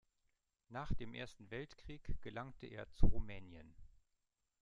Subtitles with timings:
[0.69, 3.75] Nach dem Ersten Weltkrieg gelangte er zu Rumänien.